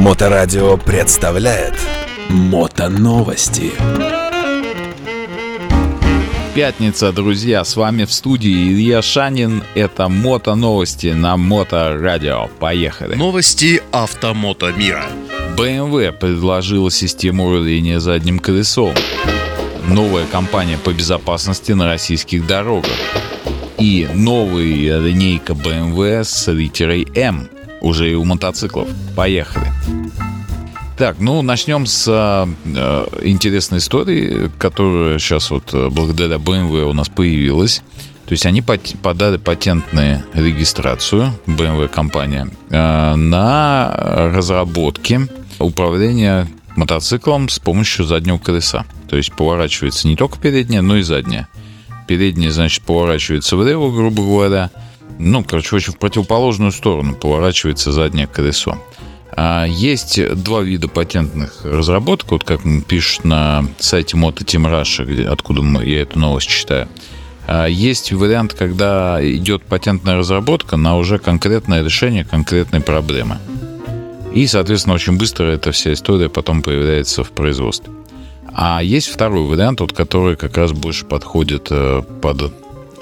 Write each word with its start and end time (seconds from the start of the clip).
Моторадио 0.00 0.78
представляет 0.78 1.74
Мотоновости. 2.30 3.72
Пятница, 6.54 7.12
друзья, 7.12 7.62
с 7.62 7.76
вами 7.76 8.06
в 8.06 8.12
студии 8.12 8.72
Илья 8.72 9.02
Шанин. 9.02 9.62
Это 9.74 10.08
Мото 10.08 10.54
Новости 10.54 11.08
на 11.08 11.36
Моторадио. 11.36 12.48
Поехали. 12.58 13.14
Новости 13.14 13.82
автомото 13.92 14.72
мира. 14.72 15.04
BMW 15.54 16.12
предложила 16.12 16.90
систему 16.90 17.48
управления 17.48 18.00
задним 18.00 18.38
колесом. 18.38 18.94
Новая 19.86 20.24
компания 20.24 20.78
по 20.82 20.94
безопасности 20.94 21.72
на 21.72 21.86
российских 21.86 22.46
дорогах. 22.46 22.96
И 23.76 24.08
новая 24.14 24.98
линейка 24.98 25.52
BMW 25.52 26.24
с 26.24 26.50
литерой 26.50 27.06
М 27.14 27.50
уже 27.82 28.10
и 28.10 28.14
у 28.14 28.24
мотоциклов. 28.24 28.88
Поехали. 29.14 29.69
Так, 31.00 31.16
ну 31.18 31.40
начнем 31.40 31.86
с 31.86 32.06
э, 32.06 33.06
интересной 33.22 33.78
истории, 33.78 34.50
которая 34.58 35.18
сейчас 35.18 35.50
вот 35.50 35.72
э, 35.72 35.88
благодаря 35.88 36.36
BMW 36.36 36.82
у 36.82 36.92
нас 36.92 37.08
появилась. 37.08 37.82
То 38.26 38.32
есть 38.32 38.44
они 38.44 38.60
подали 38.60 39.38
патентную 39.38 40.22
регистрацию, 40.34 41.32
BMW 41.46 41.88
компания, 41.88 42.50
э, 42.68 43.14
на 43.14 43.94
разработки 44.34 45.20
управления 45.58 46.46
мотоциклом 46.76 47.48
с 47.48 47.58
помощью 47.58 48.04
заднего 48.04 48.36
колеса. 48.36 48.84
То 49.08 49.16
есть 49.16 49.32
поворачивается 49.32 50.06
не 50.06 50.16
только 50.16 50.38
передняя, 50.38 50.82
но 50.82 50.98
и 50.98 51.02
задняя. 51.02 51.48
Передняя, 52.06 52.50
значит, 52.50 52.82
поворачивается 52.82 53.56
влево, 53.56 53.90
грубо 53.90 54.22
говоря. 54.22 54.70
Ну, 55.18 55.44
короче, 55.44 55.76
очень 55.76 55.92
в 55.94 55.98
противоположную 55.98 56.72
сторону 56.72 57.14
поворачивается 57.14 57.90
заднее 57.90 58.26
колесо. 58.26 58.78
А 59.32 59.64
есть 59.64 60.20
два 60.42 60.60
вида 60.62 60.88
патентных 60.88 61.64
разработок, 61.64 62.30
вот 62.32 62.44
как 62.44 62.60
пишут 62.86 63.24
на 63.24 63.64
сайте 63.78 64.16
Moto 64.16 64.44
Team 64.44 64.70
Russia, 64.70 65.26
откуда 65.26 65.62
я 65.82 66.02
эту 66.02 66.18
новость 66.18 66.48
читаю. 66.48 66.88
А 67.46 67.66
есть 67.66 68.12
вариант, 68.12 68.54
когда 68.54 69.18
идет 69.22 69.64
патентная 69.64 70.16
разработка 70.16 70.76
на 70.76 70.96
уже 70.96 71.18
конкретное 71.18 71.82
решение 71.82 72.24
конкретной 72.24 72.80
проблемы. 72.80 73.38
И, 74.32 74.46
соответственно, 74.46 74.94
очень 74.94 75.18
быстро 75.18 75.46
эта 75.46 75.72
вся 75.72 75.92
история 75.92 76.28
потом 76.28 76.62
появляется 76.62 77.24
в 77.24 77.30
производстве. 77.32 77.92
А 78.52 78.82
есть 78.82 79.08
второй 79.08 79.46
вариант, 79.46 79.80
вот, 79.80 79.92
который 79.92 80.36
как 80.36 80.56
раз 80.56 80.72
больше 80.72 81.04
подходит 81.04 81.68
э, 81.70 82.02
под 82.20 82.52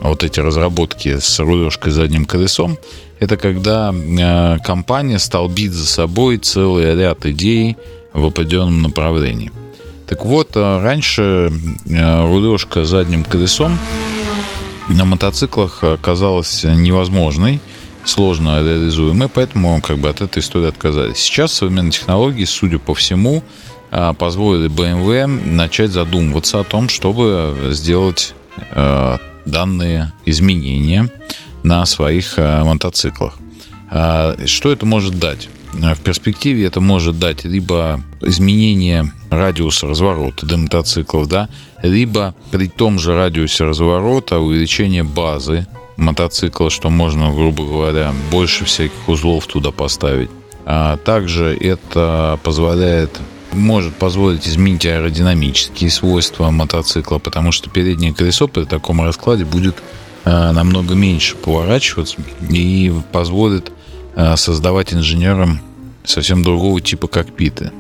вот 0.01 0.25
эти 0.25 0.41
разработки 0.41 1.19
с 1.19 1.39
рулежкой 1.39 1.93
задним 1.93 2.25
колесом. 2.25 2.79
Это 3.19 3.37
когда 3.37 3.93
э, 3.93 4.59
компания 4.65 5.19
столбит 5.19 5.73
за 5.73 5.87
собой 5.87 6.39
целый 6.39 6.95
ряд 6.95 7.27
идей 7.27 7.77
в 8.13 8.27
определенном 8.27 8.83
направлении. 8.83 9.51
Так 10.07 10.25
вот, 10.25 10.51
э, 10.55 10.81
раньше 10.81 11.53
рулежка 11.87 12.85
задним 12.85 13.25
колесом 13.25 13.79
на 14.89 15.05
мотоциклах 15.05 15.83
казалась 16.01 16.65
невозможной 16.65 17.61
сложно 18.09 18.63
реализуемы, 18.63 19.29
поэтому 19.29 19.81
как 19.81 19.99
бы 19.99 20.09
от 20.09 20.21
этой 20.21 20.41
истории 20.41 20.69
отказались. 20.69 21.19
Сейчас 21.19 21.53
современные 21.53 21.93
технологии, 21.93 22.45
судя 22.45 22.79
по 22.79 22.95
всему, 22.95 23.43
а, 23.91 24.13
позволили 24.15 24.71
BMW 24.71 25.27
начать 25.27 25.91
задумываться 25.91 26.61
о 26.61 26.65
том, 26.65 26.89
чтобы 26.89 27.55
сделать 27.71 28.35
а, 28.73 29.19
данные 29.51 30.13
изменения 30.25 31.11
на 31.63 31.85
своих 31.87 32.35
а, 32.37 32.65
мотоциклах. 32.65 33.39
Что 34.47 34.71
это 34.71 34.85
может 34.85 35.19
дать? 35.19 35.49
В 35.73 36.01
перспективе 36.01 36.67
это 36.67 36.81
может 36.81 37.19
дать 37.19 37.45
либо 37.45 38.03
изменение 38.21 39.13
радиуса 39.31 39.87
разворота 39.87 40.47
для 40.47 40.57
мотоциклов, 40.59 41.27
да, 41.29 41.49
либо 41.83 42.35
при 42.51 42.69
том 42.69 42.99
же 42.99 43.15
радиусе 43.15 43.65
разворота 43.65 44.41
увеличение 44.41 45.05
базы 45.05 45.67
мотоцикла, 45.97 46.71
что 46.71 46.91
можно, 46.91 47.33
грубо 47.33 47.65
говоря, 47.65 48.13
больше 48.31 48.65
всяких 48.65 49.09
узлов 49.09 49.47
туда 49.47 49.71
поставить. 49.71 50.31
А 50.65 50.97
также 50.99 51.57
это 51.57 52.39
позволяет 52.43 53.19
может 53.53 53.95
позволить 53.95 54.47
изменить 54.47 54.87
аэродинамические 54.87 55.91
свойства 55.91 56.51
мотоцикла, 56.51 57.19
потому 57.19 57.53
что 57.53 57.71
переднее 57.71 58.15
колесо 58.15 58.49
при 58.49 58.65
таком 58.65 59.03
раскладе 59.03 59.45
будет 59.45 59.77
а, 60.25 60.53
намного 60.53 60.95
меньше 60.95 61.37
поворачиваться 61.37 62.17
и 62.51 62.93
позволит 63.13 63.73
а, 64.15 64.37
создавать 64.37 64.93
инженерам 64.93 65.61
совсем 66.05 66.43
другого 66.43 66.81
типа 66.81 67.09
кокпиты 67.09 67.73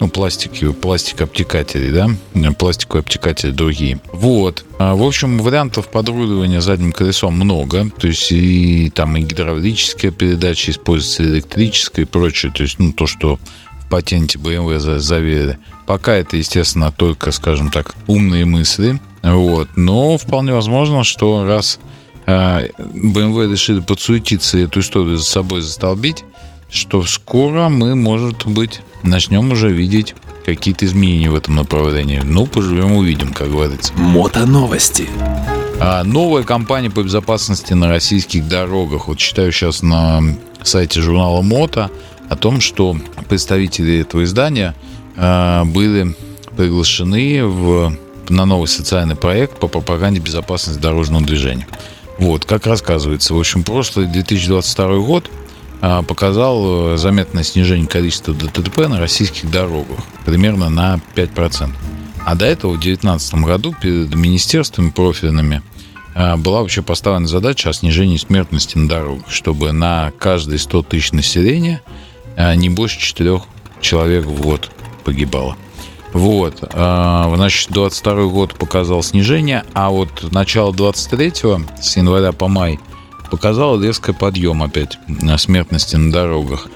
ну, 0.00 0.08
пластики, 0.08 0.70
пластик 0.72 1.20
обтекателей, 1.22 1.90
да, 1.90 2.08
пластиковые 2.52 3.00
обтекатели 3.00 3.50
другие. 3.50 4.00
Вот. 4.12 4.64
А, 4.78 4.94
в 4.94 5.02
общем, 5.02 5.38
вариантов 5.38 5.88
подруливания 5.88 6.60
задним 6.60 6.92
колесом 6.92 7.34
много. 7.34 7.90
То 7.98 8.06
есть 8.06 8.30
и 8.30 8.90
там 8.90 9.16
и 9.16 9.22
гидравлическая 9.22 10.10
передача 10.10 10.70
используется, 10.70 11.24
электрическая 11.24 12.04
и 12.04 12.08
прочее. 12.08 12.52
То 12.54 12.62
есть, 12.62 12.78
ну, 12.78 12.92
то, 12.92 13.06
что 13.06 13.38
патенте 13.88 14.38
BMW 14.38 14.98
заверили. 14.98 15.58
Пока 15.86 16.14
это, 16.14 16.36
естественно, 16.36 16.92
только, 16.92 17.30
скажем 17.32 17.70
так, 17.70 17.94
умные 18.06 18.44
мысли. 18.44 19.00
Вот. 19.22 19.68
Но 19.76 20.18
вполне 20.18 20.52
возможно, 20.52 21.04
что 21.04 21.44
раз 21.44 21.78
BMW 22.26 23.50
решили 23.50 23.80
подсуетиться 23.80 24.58
и 24.58 24.64
эту 24.64 24.80
историю 24.80 25.16
за 25.16 25.24
собой 25.24 25.62
застолбить, 25.62 26.24
что 26.70 27.02
скоро 27.02 27.68
мы, 27.68 27.94
может 27.94 28.46
быть, 28.46 28.82
начнем 29.02 29.50
уже 29.52 29.72
видеть 29.72 30.14
какие-то 30.44 30.86
изменения 30.86 31.30
в 31.30 31.34
этом 31.34 31.56
направлении. 31.56 32.20
Ну, 32.24 32.46
поживем, 32.46 32.92
увидим, 32.92 33.32
как 33.32 33.50
говорится. 33.50 33.92
Мото 33.94 34.46
новости. 34.46 35.08
А 35.80 36.02
новая 36.04 36.42
компания 36.42 36.90
по 36.90 37.02
безопасности 37.02 37.72
на 37.72 37.88
российских 37.88 38.48
дорогах. 38.48 39.08
Вот 39.08 39.18
читаю 39.18 39.52
сейчас 39.52 39.82
на 39.82 40.22
сайте 40.62 41.00
журнала 41.00 41.40
Мото 41.40 41.90
о 42.28 42.36
том, 42.36 42.60
что 42.60 42.96
представители 43.28 44.00
этого 44.00 44.24
издания 44.24 44.74
а, 45.16 45.64
были 45.64 46.14
приглашены 46.56 47.44
в, 47.44 47.96
на 48.28 48.44
новый 48.44 48.68
социальный 48.68 49.16
проект 49.16 49.58
по 49.58 49.68
пропаганде 49.68 50.20
безопасности 50.20 50.80
дорожного 50.80 51.24
движения. 51.24 51.66
Вот, 52.18 52.44
как 52.44 52.66
рассказывается, 52.66 53.34
в 53.34 53.38
общем, 53.38 53.62
прошлый 53.62 54.06
2022 54.06 54.98
год 54.98 55.30
а, 55.80 56.02
показал 56.02 56.94
э, 56.94 56.96
заметное 56.96 57.44
снижение 57.44 57.86
количества 57.86 58.34
ДТП 58.34 58.88
на 58.88 58.98
российских 58.98 59.50
дорогах, 59.50 59.98
примерно 60.24 60.68
на 60.68 61.00
5%. 61.14 61.70
А 62.26 62.34
до 62.34 62.44
этого 62.44 62.72
в 62.72 62.80
2019 62.80 63.34
году 63.36 63.74
перед 63.80 64.14
министерствами 64.14 64.90
профильными 64.90 65.62
была 66.14 66.62
вообще 66.62 66.82
поставлена 66.82 67.28
задача 67.28 67.70
о 67.70 67.72
снижении 67.72 68.16
смертности 68.16 68.76
на 68.76 68.88
дорогах, 68.88 69.30
чтобы 69.30 69.70
на 69.70 70.12
каждые 70.18 70.58
100 70.58 70.82
тысяч 70.82 71.12
населения 71.12 71.80
не 72.56 72.68
больше 72.70 73.00
4 73.00 73.40
человек 73.80 74.24
в 74.24 74.40
год 74.40 74.70
погибало. 75.04 75.56
Вот, 76.12 76.64
значит, 76.72 77.70
22 77.70 78.26
год 78.28 78.54
показал 78.54 79.02
снижение, 79.02 79.64
а 79.74 79.90
вот 79.90 80.32
начало 80.32 80.72
23 80.72 81.32
с 81.80 81.96
января 81.96 82.32
по 82.32 82.48
май 82.48 82.78
показало 83.30 83.82
резкий 83.82 84.12
подъем 84.12 84.62
опять 84.62 84.98
смертности 85.36 85.96
на 85.96 86.10
дорогах. 86.10 86.68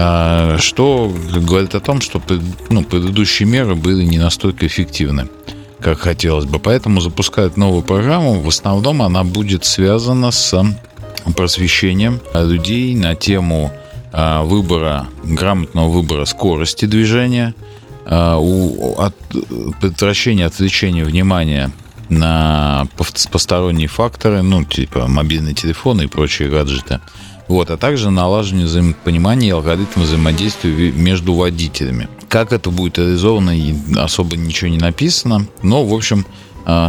А, 0.00 0.58
что 0.58 1.12
говорит 1.40 1.74
о 1.74 1.80
том, 1.80 2.00
что 2.00 2.22
ну, 2.70 2.84
предыдущие 2.84 3.48
меры 3.48 3.74
были 3.74 4.04
не 4.04 4.18
настолько 4.18 4.66
эффективны, 4.66 5.28
как 5.80 5.98
хотелось 5.98 6.44
бы. 6.44 6.60
Поэтому 6.60 7.00
запускают 7.00 7.56
новую 7.56 7.82
программу. 7.82 8.40
В 8.40 8.48
основном 8.48 9.02
она 9.02 9.24
будет 9.24 9.64
связана 9.64 10.30
с 10.30 10.64
просвещением 11.36 12.20
людей 12.32 12.94
на 12.94 13.16
тему 13.16 13.72
а, 13.74 13.87
выбора, 14.12 15.06
грамотного 15.24 15.88
выбора 15.88 16.24
скорости 16.24 16.86
движения, 16.86 17.54
у, 18.06 18.94
от, 18.98 19.14
предотвращения 19.80 20.46
отвлечения 20.46 21.04
внимания 21.04 21.70
на 22.08 22.88
посторонние 23.30 23.88
факторы, 23.88 24.40
ну, 24.42 24.64
типа 24.64 25.06
мобильные 25.08 25.54
телефоны 25.54 26.04
и 26.04 26.06
прочие 26.06 26.48
гаджеты. 26.48 27.00
Вот, 27.48 27.70
а 27.70 27.76
также 27.76 28.10
налаживание 28.10 28.66
взаимопонимания 28.66 29.48
и 29.48 29.52
алгоритм 29.52 30.02
взаимодействия 30.02 30.92
между 30.92 31.34
водителями. 31.34 32.08
Как 32.28 32.52
это 32.52 32.70
будет 32.70 32.98
реализовано, 32.98 33.54
особо 33.96 34.36
ничего 34.36 34.70
не 34.70 34.78
написано. 34.78 35.46
Но, 35.62 35.84
в 35.84 35.94
общем, 35.94 36.26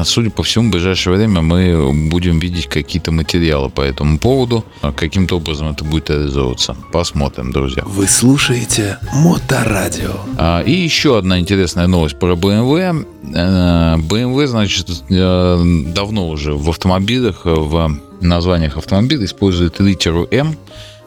судя 0.04 0.30
по 0.30 0.44
всему, 0.44 0.68
в 0.68 0.72
ближайшее 0.72 1.16
время 1.16 1.42
мы 1.42 2.10
будем 2.10 2.40
видеть 2.40 2.68
какие-то 2.68 3.12
материалы 3.12 3.70
по 3.70 3.81
этому 3.81 4.20
поводу. 4.20 4.66
А, 4.81 4.92
каким-то 4.92 5.38
образом 5.38 5.70
это 5.70 5.86
будет 5.86 6.10
реализовываться. 6.10 6.76
Посмотрим, 6.92 7.52
друзья. 7.52 7.84
Вы 7.86 8.08
слушаете 8.08 8.98
Моторадио. 9.14 10.16
А, 10.38 10.62
и 10.62 10.72
еще 10.72 11.18
одна 11.18 11.40
интересная 11.40 11.88
новость 11.88 12.20
про 12.20 12.34
BMW. 12.34 13.06
BMW, 13.24 14.48
значит, 14.48 14.90
э, 15.10 15.84
давно 15.94 16.30
уже 16.30 16.54
в 16.54 16.70
автомобилях, 16.70 17.42
в 17.46 18.00
названиях 18.22 18.78
автомобилей 18.78 19.26
использует 19.26 19.80
литеру 19.80 20.28
М 20.31 20.58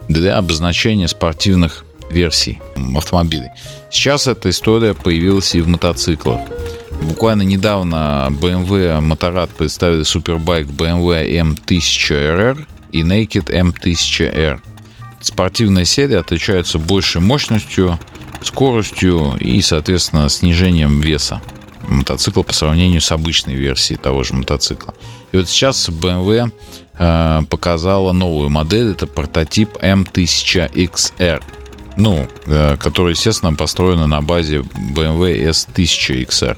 для 0.09 0.39
обозначения 0.39 1.09
спортивных 1.09 1.85
версий 2.11 2.61
автомобилей. 2.95 3.49
Сейчас 3.91 4.27
эта 4.27 4.51
история 4.51 4.95
появилась 4.95 5.55
и 5.55 5.61
в 5.61 5.69
мотоциклах. 5.69 6.41
Буквально 7.03 7.43
недавно 7.43 8.29
BMW 8.31 9.01
Motorrad 9.01 9.51
представили 9.57 10.03
супербайк 10.03 10.67
BMW 10.67 11.57
M1000RR 11.57 12.67
и 12.93 13.03
Naked 13.03 13.51
M1000R. 13.51 14.61
Спортивная 15.21 15.85
серия 15.85 16.19
отличается 16.19 16.79
большей 16.79 17.21
мощностью, 17.21 17.99
скоростью 18.43 19.37
и, 19.39 19.61
соответственно, 19.63 20.29
снижением 20.29 21.01
веса 21.01 21.41
мотоцикла 21.89 22.43
по 22.43 22.53
сравнению 22.53 23.01
с 23.01 23.11
обычной 23.13 23.55
версией 23.55 23.99
того 23.99 24.23
же 24.25 24.35
мотоцикла. 24.35 24.95
И 25.33 25.37
вот 25.37 25.49
сейчас 25.49 25.89
BMW 25.89 26.51
э, 26.99 27.41
показала 27.49 28.13
новую 28.13 28.49
модель, 28.51 28.93
это 28.93 29.07
прототип 29.07 29.77
M1000XR, 29.77 31.43
ну, 31.97 32.29
э, 32.47 32.77
который, 32.77 33.13
естественно, 33.13 33.55
построена 33.55 34.07
на 34.07 34.23
базе 34.23 34.59
BMW 34.59 35.49
S1000XR. 35.49 36.57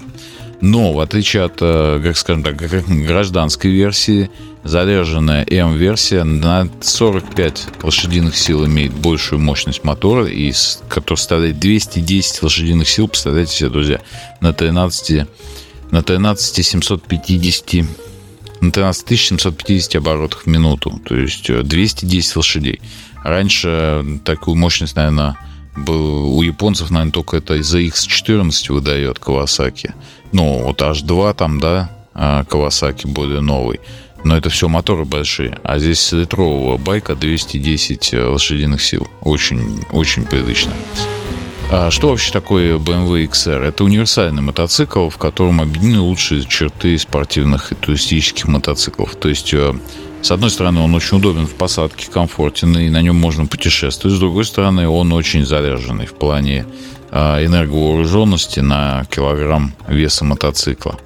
Но, 0.65 0.95
в 0.95 1.01
отличие 1.01 1.43
от, 1.43 1.59
э, 1.61 2.01
как 2.03 2.17
скажем 2.17 2.43
так, 2.43 2.57
гражданской 2.57 3.71
версии, 3.71 4.31
заряженная 4.63 5.45
М-версия 5.45 6.25
на 6.25 6.71
45 6.81 7.83
лошадиных 7.83 8.35
сил 8.35 8.65
имеет 8.65 8.95
большую 8.95 9.41
мощность 9.41 9.85
мотора, 9.85 10.25
и, 10.27 10.55
который 10.89 11.19
составляет 11.19 11.59
210 11.59 12.43
лошадиных 12.43 12.89
сил, 12.89 13.09
представляете 13.09 13.53
себе, 13.55 13.69
друзья, 13.69 14.01
на 14.41 14.55
13, 14.55 15.27
на 15.91 16.03
13 16.03 16.65
750 16.65 17.87
на 18.63 18.73
13 18.73 19.21
750 19.21 19.97
оборотах 19.97 20.45
в 20.45 20.47
минуту, 20.47 20.99
то 21.05 21.15
есть 21.15 21.53
210 21.53 22.09
э, 22.09 22.39
лошадей. 22.39 22.81
Раньше 23.23 24.03
такую 24.25 24.57
мощность, 24.57 24.97
наверное, 24.97 25.37
у 25.77 26.43
японцев, 26.43 26.91
наверное, 26.91 27.13
только 27.13 27.37
это 27.37 27.55
из-за 27.55 27.81
X14 27.81 28.73
выдает 28.73 29.19
Kawasaki. 29.19 29.93
Ну, 30.33 30.63
вот 30.65 30.81
H2 30.81 31.35
там, 31.35 31.61
да, 31.61 31.91
Kawasaki 32.15 33.09
более 33.09 33.41
новый. 33.41 33.81
Но 34.25 34.37
это 34.37 34.49
все 34.49 34.69
моторы 34.69 35.05
большие. 35.05 35.59
А 35.65 35.79
здесь 35.79 36.11
литрового 36.13 36.79
байка 36.79 37.15
210 37.15 38.15
э, 38.15 38.25
лошадиных 38.25 38.83
сил. 38.83 39.07
Очень, 39.21 39.85
очень 39.93 40.25
прилично. 40.25 40.73
А 41.71 41.91
что 41.91 42.09
вообще 42.09 42.33
такое 42.33 42.79
BMW 42.79 43.29
XR? 43.29 43.63
Это 43.63 43.85
универсальный 43.85 44.41
мотоцикл, 44.41 45.11
в 45.11 45.19
котором 45.19 45.61
объединены 45.61 46.01
лучшие 46.01 46.45
черты 46.47 46.97
спортивных 46.99 47.73
и 47.73 47.75
туристических 47.75 48.49
мотоциклов. 48.49 49.15
То 49.17 49.29
есть, 49.29 49.53
э, 49.53 49.75
с 50.25 50.31
одной 50.31 50.51
стороны, 50.51 50.81
он 50.81 50.95
очень 50.95 51.19
удобен 51.19 51.47
в 51.47 51.55
посадке, 51.55 52.11
комфортен, 52.11 52.77
и 52.79 52.89
на 52.89 53.03
нем 53.03 53.17
можно 53.17 53.47
путешествовать. 53.47 54.17
С 54.17 54.21
другой 54.21 54.45
стороны, 54.45 54.89
он 54.89 55.13
очень 55.13 55.45
заряженный 55.45 56.07
в 56.07 56.15
плане 56.15 56.67
э, 57.11 57.45
энерговооруженности 57.45 58.61
на 58.61 59.05
килограмм 59.11 59.75
веса 59.87 60.25
мотоцикла. 60.25 60.99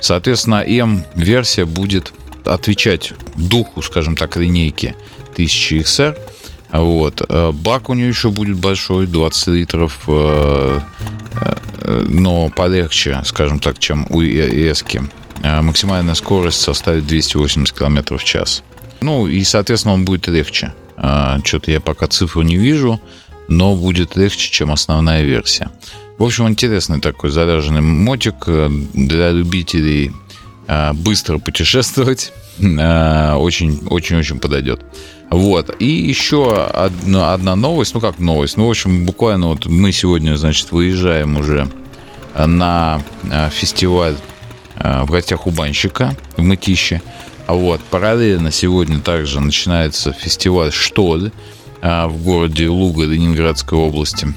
Соответственно, 0.00 0.64
М-версия 0.64 1.66
будет 1.66 2.14
отвечать 2.44 3.12
духу, 3.36 3.82
скажем 3.82 4.16
так, 4.16 4.36
линейки 4.36 4.94
1000 5.34 5.76
XR– 5.76 6.18
вот. 6.72 7.22
Э, 7.28 7.52
бак 7.52 7.88
у 7.88 7.94
нее 7.94 8.08
еще 8.08 8.30
будет 8.30 8.56
большой, 8.56 9.06
20 9.06 9.48
литров, 9.48 10.00
э, 10.06 10.80
э, 11.82 12.04
но 12.08 12.48
полегче, 12.48 13.20
скажем 13.24 13.58
так, 13.58 13.78
чем 13.78 14.06
у 14.10 14.22
Эски. 14.22 15.02
Максимальная 15.42 16.14
скорость 16.14 16.60
составит 16.60 17.06
280 17.06 17.76
км 17.76 18.16
в 18.16 18.24
час. 18.24 18.62
Ну 19.00 19.26
и, 19.26 19.42
соответственно, 19.44 19.94
он 19.94 20.04
будет 20.04 20.28
легче. 20.28 20.74
Что-то 20.96 21.70
я 21.70 21.80
пока 21.80 22.06
цифру 22.06 22.42
не 22.42 22.56
вижу, 22.56 23.00
но 23.48 23.74
будет 23.74 24.16
легче, 24.16 24.50
чем 24.50 24.70
основная 24.70 25.22
версия. 25.22 25.70
В 26.18 26.24
общем, 26.24 26.48
интересный 26.48 27.00
такой 27.00 27.30
заряженный 27.30 27.80
мотик 27.80 28.46
для 28.46 29.30
любителей 29.30 30.12
быстро 30.92 31.38
путешествовать. 31.38 32.32
Очень-очень-очень 32.58 34.38
подойдет. 34.38 34.82
Вот. 35.30 35.74
И 35.78 35.86
еще 35.86 36.64
одна, 36.66 37.32
одна 37.32 37.56
новость, 37.56 37.94
ну 37.94 38.00
как 38.00 38.18
новость, 38.18 38.56
ну, 38.56 38.66
в 38.66 38.70
общем, 38.70 39.06
буквально 39.06 39.46
вот 39.48 39.66
мы 39.66 39.92
сегодня, 39.92 40.36
значит, 40.36 40.72
выезжаем 40.72 41.36
уже 41.36 41.68
на 42.34 43.00
э, 43.30 43.48
фестиваль 43.50 44.14
э, 44.14 44.29
в 44.80 45.10
гостях 45.10 45.46
у 45.46 45.50
банщика 45.50 46.16
в 46.36 46.42
Мытище. 46.42 47.02
Вот. 47.46 47.80
Параллельно 47.90 48.50
сегодня 48.50 49.00
также 49.00 49.40
начинается 49.40 50.12
фестиваль 50.12 50.72
«Штоль» 50.72 51.32
э, 51.82 52.06
в 52.06 52.22
городе 52.22 52.68
Луга 52.68 53.04
Ленинградской 53.04 53.76
области. 53.76 54.32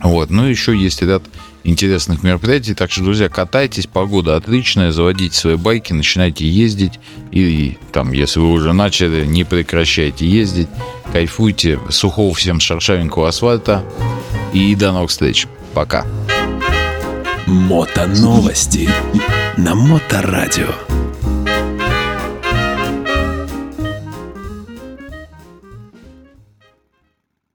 Вот. 0.00 0.30
Ну, 0.30 0.44
еще 0.44 0.76
есть 0.76 1.02
ряд 1.02 1.22
интересных 1.64 2.22
мероприятий. 2.22 2.74
Так 2.74 2.92
что, 2.92 3.02
друзья, 3.02 3.28
катайтесь, 3.28 3.86
погода 3.86 4.36
отличная, 4.36 4.92
заводите 4.92 5.36
свои 5.36 5.56
байки, 5.56 5.92
начинайте 5.92 6.48
ездить. 6.48 7.00
И 7.32 7.78
там, 7.90 8.12
если 8.12 8.38
вы 8.38 8.52
уже 8.52 8.72
начали, 8.72 9.24
не 9.24 9.44
прекращайте 9.44 10.26
ездить, 10.26 10.68
кайфуйте, 11.12 11.80
сухого 11.88 12.34
всем 12.34 12.60
шершавенького 12.60 13.28
асфальта. 13.28 13.82
И 14.52 14.74
до 14.76 14.92
новых 14.92 15.10
встреч. 15.10 15.48
Пока. 15.72 16.06
Мото 17.46 18.06
новости 18.06 18.88
на 19.58 19.74
Моторадио. 19.74 20.93